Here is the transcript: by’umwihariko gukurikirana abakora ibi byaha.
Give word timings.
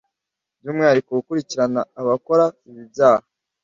by’umwihariko 0.59 1.09
gukurikirana 1.17 1.81
abakora 2.01 2.45
ibi 2.69 2.83
byaha. 2.91 3.25